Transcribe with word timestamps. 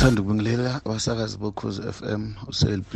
ngithanda 0.00 0.22
ukubingelela 0.22 0.80
abasakazi 0.86 1.36
bokhozi 1.42 1.80
FM 1.98 2.22
uSLB 2.48 2.90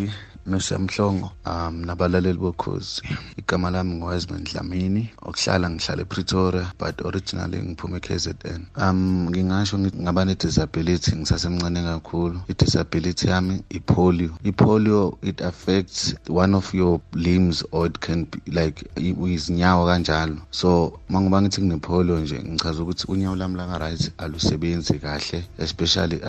noSiyamhlongo 0.47 1.33
um 1.47 1.85
nabalaleli 1.85 2.39
bokhozi. 2.39 3.03
Igama 3.37 3.71
lami 3.71 3.95
ngoWiseman 3.97 4.45
Dlamini 4.45 5.11
okuhlala 5.23 5.71
ngihlala 5.71 6.03
ePretoria 6.03 6.73
but 6.79 7.01
originally 7.05 7.59
ngiphuma 7.59 7.97
eKZN. 7.97 8.63
Um 8.77 9.29
ngingasho 9.29 9.79
ngaba 9.79 10.25
ne-disability 10.25 11.17
ngisasemncane 11.17 11.83
kakhulu. 11.83 12.41
I-disability 12.49 13.29
yami 13.29 13.63
ipolio. 13.71 14.31
Ipolio 14.45 15.19
it 15.23 15.41
affects 15.41 16.15
one 16.29 16.55
of 16.55 16.73
your 16.75 17.01
limbs 17.13 17.65
or 17.71 17.87
it 17.87 18.01
can 18.01 18.25
be 18.25 18.41
like 18.51 18.85
izinyawo 18.97 19.87
kanjalo. 19.87 20.41
So 20.51 21.01
mangoba 21.09 21.43
ngithi 21.43 21.61
kunepolio 21.61 22.21
nje 22.21 22.43
ngichaza 22.45 22.83
ukuthi 22.83 23.07
unyawo 23.09 23.37
lami 23.37 23.57
laka-right 23.57 24.13
alusebenzi 24.19 24.99
kahle 24.99 25.45
especially 25.59 26.21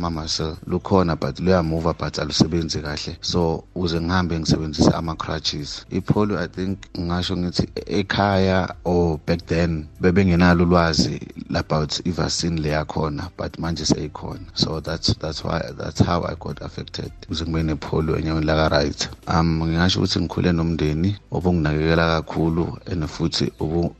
ama-muscle 0.00 0.56
lukhona 0.66 1.16
but 1.16 1.40
luyamuva 1.40 1.94
but 1.98 2.18
alusebenzi 2.18 2.80
kahle 2.80 3.16
so 3.20 3.64
uze 3.74 4.00
ngihambe 4.00 4.38
ngisebenzisa 4.38 4.94
ama-crutches 4.94 5.86
ipolio 5.90 6.38
i 6.38 6.48
think 6.48 6.78
ngingasho 6.98 7.36
ngithi 7.36 7.68
ekhaya 7.86 8.74
or 8.84 9.18
back 9.26 9.46
then 9.46 9.86
bebengenalo 10.00 10.64
ulwazi 10.64 11.20
about 11.54 12.06
i-vaccine 12.06 12.60
leyakhona 12.60 13.30
but 13.38 13.58
manje 13.58 13.84
seyikhona 13.84 14.40
so 14.54 14.80
that's 14.80 15.18
that's 15.18 15.44
why 15.44 15.60
that's 15.78 16.02
how 16.02 16.24
i 16.24 16.34
got 16.34 16.62
affected 16.62 17.12
kuze 17.28 17.44
kube 17.44 17.62
nepolio 17.62 18.18
enyaweni 18.18 18.46
laka-right 18.46 19.08
um 19.26 19.62
ngingasho 19.62 19.98
ukuthi 19.98 20.20
ngikhule 20.20 20.52
nomndeni 20.52 21.16
obunginakekela 21.30 22.06
kakhulu 22.06 22.78
and 22.92 23.06
futhi 23.06 23.52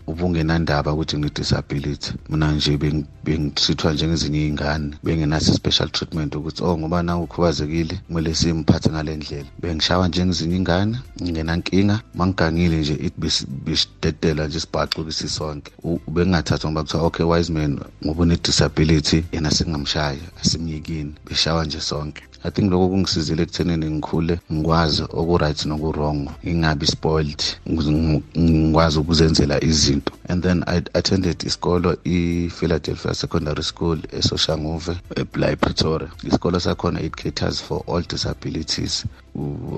ubungenandaba 0.06 0.92
ukuthi 0.92 1.16
ngine-disability 1.16 2.12
mina 2.28 2.52
nje 2.52 2.76
bengithithwa 3.24 3.92
njengezinye 3.92 4.40
iy'ngane 4.46 4.96
bengenaso 5.04 5.52
i-special 5.52 5.90
treatment 5.91 6.35
ukuthi 6.35 6.63
oh 6.65 6.79
ngoba 6.79 7.02
nawe 7.02 7.23
ukhubazekile 7.24 7.95
kumele 8.07 8.35
simphathe 8.35 8.91
ngale 8.91 9.16
ndlela. 9.16 9.51
Bengishawa 9.63 10.09
njengezinye 10.09 10.57
ingane 10.57 10.99
ngingenankinga 11.23 11.96
mangigangile 12.15 12.77
nje 12.80 12.95
ithi 13.07 13.46
besitetela 13.65 14.46
nje 14.46 14.61
sibhacukise 14.61 15.29
sonke 15.29 15.71
bengingathathwa 16.15 16.71
ngoba 16.71 16.83
kuthiwa 16.83 17.02
okay 17.09 17.27
wise 17.30 17.52
man 17.52 17.73
ngoba 18.05 18.23
une-disability 18.23 19.24
yena 19.33 19.51
singamshaya 19.51 20.27
asimyekini. 20.41 21.13
Beshawa 21.27 21.65
nje 21.65 21.80
sonke. 21.80 22.23
I 22.45 22.51
think 22.51 22.71
lokho 22.71 22.88
kungisizile 22.88 23.43
ekuthenini 23.43 23.91
ngikhule 23.91 24.41
ngikwazi 24.52 25.02
oku-right 25.02 25.66
noku-wrong 25.66 26.29
ngingabi 26.46 26.87
spoiled 26.87 27.43
ngikwazi 27.71 28.99
ukuzenzela 28.99 29.65
izinto. 29.65 30.13
And 30.29 30.43
then 30.43 30.63
i 30.66 30.77
attended 30.95 31.43
isikolo 31.45 31.96
i-philadelphia 32.05 33.15
secondary 33.15 33.63
school 33.63 33.99
esoshanguve 34.13 34.96
la 35.35 35.51
epretoria 35.51 36.09
isikolo 36.24 36.61
sakhona 36.61 37.01
it 37.01 37.15
caters 37.16 37.63
for 37.63 37.83
all 37.88 38.02
disabilities 38.02 39.05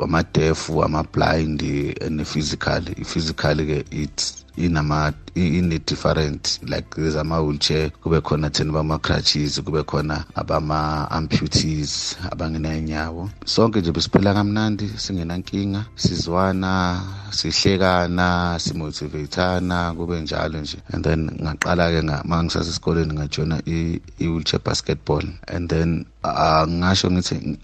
amadefu 0.03 0.85
ama-blind 0.85 1.63
ne-physical 2.11 2.83
i-physical-ke 2.97 3.85
it's 3.91 4.42
inama 4.57 5.13
ine-different 5.35 6.61
like 6.69 6.95
there's 6.95 7.17
ama-wheelchair 7.17 7.91
kube 8.03 8.21
khona 8.21 8.51
thina 8.51 8.73
bama-crutches 8.73 9.61
kube 9.61 9.83
khona 9.83 10.25
abama-amputees 10.35 12.17
abangenayinyawo. 12.31 13.31
Sonke 13.45 13.81
nje 13.81 13.93
besiphila 13.93 14.35
kamnandi 14.35 14.89
singenankinga 14.97 15.85
sizwana 15.97 17.01
sihlekana 17.31 18.59
simotivatana 18.59 19.95
kube 19.95 20.21
njalo 20.21 20.61
nje. 20.61 20.79
And 20.93 21.05
then 21.05 21.31
ngaqala-ke 21.31 22.03
ma 22.25 22.43
ngisasesikoleni 22.43 23.15
ngajoyina 23.15 23.63
i-wheelchair 23.67 24.61
basketball. 24.61 25.23
And 25.49 25.69
then 25.69 26.07
ngingasho 26.23 27.11
ngithi 27.11 27.59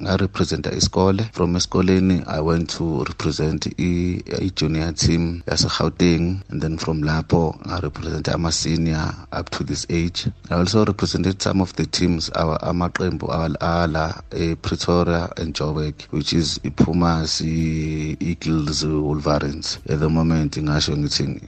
ngarepresenta 0.00 0.72
isikole. 0.72 1.30
From 1.32 1.56
esikoleni 1.56 2.22
i 2.26 2.40
went 2.40 2.70
to 2.70 3.04
represent 3.04 3.66
i-junior 3.78 4.92
team 4.92 5.42
yase-gauteng. 5.46 6.42
And 6.50 6.62
then 6.62 6.78
from 6.78 7.02
lapho 7.02 7.58
ngarepresenta 7.66 8.34
ama-senior 8.34 9.14
up 9.32 9.50
to 9.50 9.64
this 9.64 9.86
age. 9.90 10.28
I 10.50 10.54
also 10.54 10.84
represented 10.84 11.42
some 11.42 11.60
of 11.60 11.74
the 11.74 11.86
teams 11.86 12.30
amaqembu 12.30 13.28
ala 13.60 14.22
epretoria 14.30 15.32
and 15.36 15.54
joburg 15.54 15.94
which 16.10 16.32
is 16.32 16.60
ipumas 16.64 17.40
i-eagles 17.42 18.84
wolverines 18.84 19.78
at 19.88 19.98
the 19.98 20.08
moment 20.08 20.52
ngasho 20.56 20.96
ngithi 20.96 21.40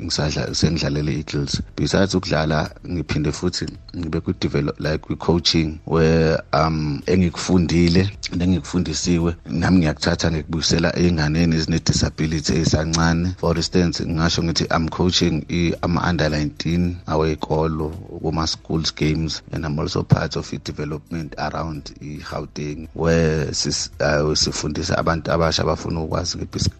sengidlalele 0.54 1.12
i-eagles. 1.12 1.62
Besides 1.76 2.14
ukudlala 2.14 2.70
ngiphinde 2.86 3.32
futhi 3.32 3.66
ngibe 3.96 4.22
like 4.78 5.02
kwi-coach 5.02 5.51
coaching 5.52 5.78
where 5.84 6.42
um 6.52 7.02
engikufundile 7.06 8.10
nengikufundisiwe. 8.36 9.36
Nami 9.46 9.78
ngiyakuthatha 9.78 10.30
ngikubuyisela 10.30 10.96
ey'nganeni 10.96 11.56
ezine-disability 11.56 12.52
ezisancane. 12.52 13.34
For 13.38 13.56
instance 13.56 14.00
ngingasho 14.04 14.42
ngithi 14.42 14.66
i'm 14.76 14.88
coaching 14.88 15.44
ama-under 15.82 16.28
19 16.28 16.94
awey'kolo 17.06 17.88
kuma-schools 18.22 18.94
games 18.94 19.42
and 19.52 19.64
i'm 19.66 19.78
also 19.78 20.02
part 20.02 20.36
of 20.36 20.52
i-development 20.52 21.34
around 21.38 21.92
i-gauteng 22.00 22.88
where 22.94 23.48
uh, 23.48 24.34
sifundisa 24.34 24.98
abantu 24.98 25.32
abasha 25.32 25.62
abafuna 25.62 26.00
ukwazi 26.00 26.38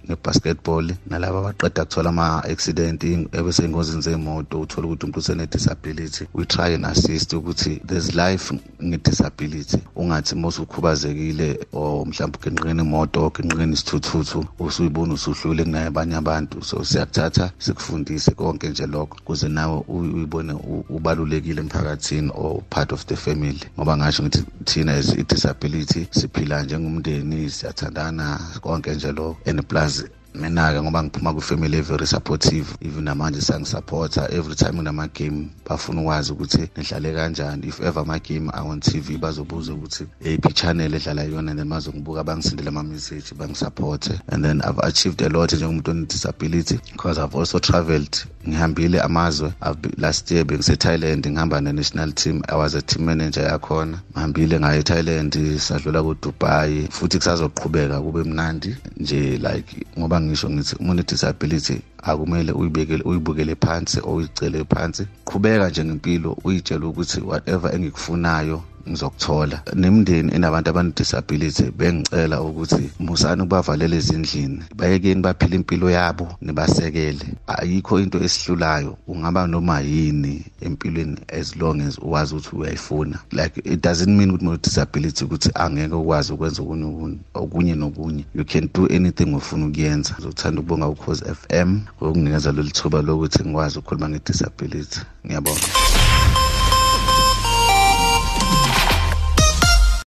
ngebasketball. 0.08 0.92
Nalabo 1.06 1.38
abaqeda 1.38 1.84
kuthola 1.84 2.08
ama-accident 2.08 3.04
ebesey'ngozini 3.32 4.02
zemoto 4.02 4.60
uthola 4.60 4.86
ukuthi 4.86 5.04
umuntu 5.04 5.18
usene-disability. 5.18 6.26
We 6.32 6.44
try 6.44 6.74
and 6.74 6.86
assist 6.86 7.32
ukuthi 7.32 7.80
there's 7.84 8.14
life 8.14 8.52
nge-disability 8.82 9.78
ungathi 9.96 10.34
mose 10.34 10.62
ukhubazekile 10.62 11.48
or 11.72 12.06
mhlawumbe 12.06 12.38
ugenqeni 12.38 12.82
imoto 12.82 13.26
ogenqeni 13.26 13.72
isithuthuthu 13.72 14.44
usuyibona 14.58 15.14
usuhlule 15.14 15.64
kunaye 15.64 15.86
abanye 15.86 16.16
abantu 16.16 16.64
so 16.64 16.84
siyakuthatha 16.84 17.50
sikufundise 17.58 18.30
konke 18.34 18.68
nje 18.68 18.86
lokho 18.86 19.16
ukuze 19.20 19.48
nawe 19.48 19.82
uyibone 19.88 20.52
ubalulekile 20.96 21.60
emphakathini 21.60 22.30
or 22.34 22.62
part 22.70 22.92
of 22.92 23.06
the 23.06 23.16
family. 23.16 23.60
Ngoba 23.76 23.96
ngasho 23.96 24.22
ngithi 24.22 24.44
thina 24.64 24.92
as 24.92 25.08
i-disability 25.14 26.08
siphila 26.10 26.62
njengomndeni 26.62 27.50
siyathandana 27.50 28.40
konke 28.60 28.94
nje 28.94 29.12
lokho 29.12 29.36
and 29.46 29.62
plus 29.68 30.04
mina-ke 30.34 30.82
ngoba 30.82 31.02
ngiphuma 31.02 31.32
kwifamily 31.32 31.80
very 31.82 32.06
supportive. 32.06 32.76
Even 32.80 33.04
namanje 33.04 33.40
sangisupporta 33.40 34.30
every 34.30 34.54
time 34.54 34.72
kunama-game 34.72 35.50
bafuna 35.64 36.00
ukwazi 36.00 36.32
ukuthi 36.32 36.68
nidlale 36.76 37.12
kanjani. 37.12 37.66
If 37.66 37.80
ever 37.80 38.00
ama-game 38.02 38.50
on 38.54 38.80
tv 38.80 39.18
bazobuza 39.18 39.72
ukuthi 39.74 40.06
eyiphi 40.24 40.48
i-channel 40.48 40.94
edlala 40.94 41.22
yona? 41.24 41.50
And 41.50 41.58
then 41.58 41.68
bazongibuka 41.68 42.24
bangisindele 42.24 42.68
ama-message 42.68 43.34
bangisupporte. 43.34 44.20
And 44.28 44.44
then 44.44 44.62
i've 44.62 44.78
achieved 44.78 45.20
a 45.22 45.28
lot 45.28 45.52
njengomuntu 45.52 45.90
one-disability 45.90 46.80
because 46.92 47.18
i've 47.18 47.34
also 47.34 47.58
travelled 47.58 48.24
ngihambile 48.48 49.00
amazwe. 49.00 49.52
Last 49.98 50.30
year 50.30 50.44
bengise-thailand 50.44 51.26
ngihamba 51.26 51.60
ne-national 51.60 52.12
team. 52.12 52.42
I 52.48 52.56
was 52.56 52.74
a 52.74 52.82
team 52.82 53.04
manager 53.04 53.42
yakhona. 53.42 54.00
Ngihambile 54.12 54.60
ngayo 54.60 54.80
e-thailand 54.80 55.58
sadlula 55.58 56.02
kudubai. 56.02 56.88
Futhi 56.90 57.18
kusazoqhubeka 57.18 58.00
kube 58.00 58.24
mnandi 58.24 58.76
nje 58.96 59.38
like 59.38 59.86
ngoba 59.98 60.21
ngisho 60.22 60.50
ngithi 60.50 60.76
umuntu 60.80 61.02
disability 61.02 61.76
akumele 62.02 62.52
uyibekele 62.52 63.02
uyibukele 63.02 63.54
phansi 63.54 64.00
or 64.00 64.14
uyicele 64.16 64.64
phansi. 64.64 65.06
Qhubeka 65.24 65.68
nje 65.68 65.84
ngempilo 65.84 66.36
uyitshela 66.44 66.86
ukuthi 66.86 67.20
whatever 67.20 67.74
engikufunayo 67.74 68.62
ngizokuthola. 68.88 69.62
Nemindeni 69.74 70.34
enabantu 70.34 70.70
abane-disability 70.70 71.70
bengicela 71.70 72.42
ukuthi 72.42 72.90
musani 73.00 73.42
ukubavalela 73.42 73.96
ezindlini 73.96 74.62
bayekeni 74.76 75.22
baphile 75.22 75.56
impilo 75.56 75.90
yabo 75.90 76.28
nibasekele. 76.40 77.26
Ayikho 77.46 78.00
into 78.00 78.18
esihlulayo 78.18 78.96
ungaba 79.08 79.46
noma 79.46 79.80
yini 79.80 80.44
empilweni 80.60 81.16
as 81.28 81.56
long 81.56 81.80
as 81.80 81.98
uwazi 81.98 82.34
ukuthi 82.34 82.56
uyayifuna. 82.56 83.18
Like 83.32 83.60
it 83.64 83.80
doesn't 83.80 84.16
mean 84.16 84.30
ukuthi 84.30 84.46
une-disability 84.46 85.24
ukuthi 85.24 85.50
angeke 85.54 85.94
ukwazi 85.94 86.32
ukwenza 86.32 86.62
okunye 86.62 87.18
okunye 87.34 87.74
nokunye. 87.74 88.24
You 88.34 88.44
can 88.44 88.68
do 88.74 88.86
anything 88.86 89.34
ofuna 89.34 89.66
ukuyenza. 89.66 90.14
Ngizothanda 90.14 90.60
ukubonga 90.60 90.88
ukhozi 90.88 91.24
f 91.28 91.46
m 91.50 91.80
ngokunginikeza 91.96 92.52
lolu 92.52 92.70
thuba 92.70 93.02
lokuthi 93.02 93.42
ngikwazi 93.44 93.78
ukukhuluma 93.78 94.08
nge-disability. 94.08 95.00
Ngiyabonga. 95.26 95.91